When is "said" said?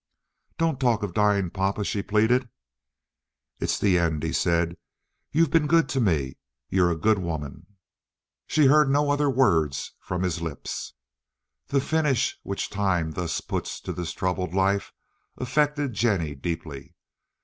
4.33-4.77